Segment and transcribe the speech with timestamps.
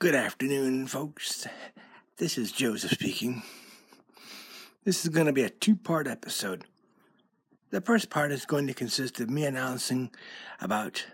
[0.00, 1.48] Good afternoon, folks.
[2.18, 3.42] This is Joseph speaking.
[4.84, 6.66] This is going to be a two part episode.
[7.70, 10.12] The first part is going to consist of me announcing
[10.60, 11.04] about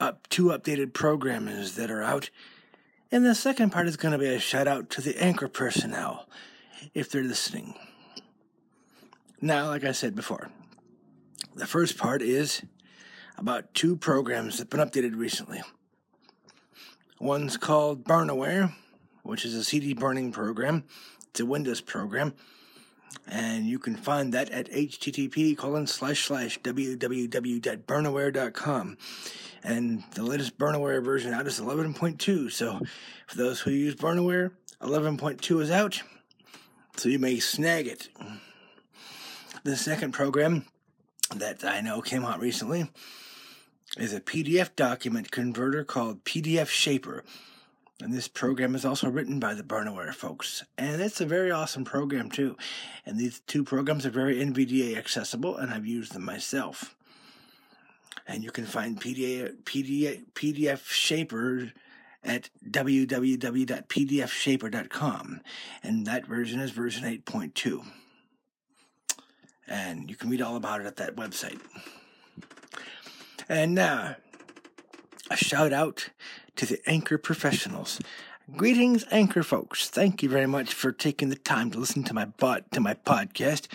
[0.00, 2.30] up two updated programs that are out,
[3.12, 6.26] and the second part is going to be a shout out to the anchor personnel
[6.94, 7.74] if they're listening.
[9.42, 10.48] Now, like I said before,
[11.56, 12.62] the first part is
[13.36, 15.60] about two programs that have been updated recently.
[17.20, 18.72] One's called Burnaware,
[19.22, 20.84] which is a CD burning program.
[21.28, 22.32] It's a Windows program.
[23.28, 28.96] And you can find that at http colon slash slash www.burnaware.com.
[29.62, 32.50] And the latest Burnaware version out is 11.2.
[32.50, 32.80] So
[33.26, 36.00] for those who use Burnaware, 11.2 is out.
[36.96, 38.08] So you may snag it.
[39.64, 40.64] The second program
[41.36, 42.88] that I know came out recently
[43.96, 47.24] is a PDF document converter called PDF Shaper.
[48.00, 50.64] And this program is also written by the Burnaware folks.
[50.78, 52.56] And it's a very awesome program, too.
[53.04, 56.96] And these two programs are very NVDA accessible, and I've used them myself.
[58.26, 61.72] And you can find PDF, PDF, PDF Shaper
[62.22, 65.40] at www.pdfshaper.com.
[65.82, 67.84] And that version is version 8.2.
[69.66, 71.60] And you can read all about it at that website.
[73.50, 74.14] And now,
[75.28, 76.10] a shout out
[76.54, 77.98] to the anchor professionals.
[78.56, 79.90] Greetings, anchor folks.
[79.90, 82.94] Thank you very much for taking the time to listen to my bot to my
[82.94, 83.66] podcast.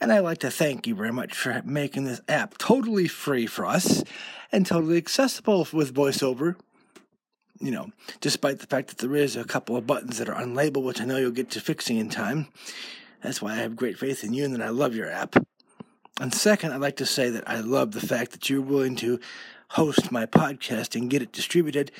[0.00, 3.66] And I'd like to thank you very much for making this app totally free for
[3.66, 4.02] us
[4.50, 6.56] and totally accessible with VoiceOver.
[7.60, 10.82] You know, despite the fact that there is a couple of buttons that are unlabeled,
[10.82, 12.48] which I know you'll get to fixing in time.
[13.22, 15.36] That's why I have great faith in you and that I love your app.
[16.20, 19.18] And second, I'd like to say that I love the fact that you're willing to
[19.70, 21.90] host my podcast and get it distributed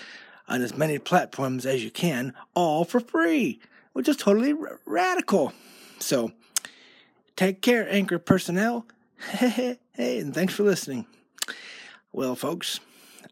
[0.48, 3.60] on as many platforms as you can, all for free,
[3.92, 5.52] which is totally r- radical.
[5.98, 6.32] So,
[7.34, 8.86] take care, Anchor personnel.
[9.18, 11.06] hey, and thanks for listening.
[12.12, 12.78] Well, folks,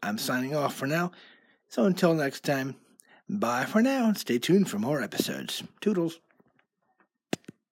[0.01, 1.11] I'm signing off for now.
[1.69, 2.75] So until next time,
[3.29, 5.63] bye for now and stay tuned for more episodes.
[5.81, 6.19] Toodles.